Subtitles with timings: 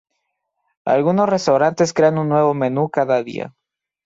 [0.83, 3.53] Algunos restaurantes crean un nuevo menú cada día.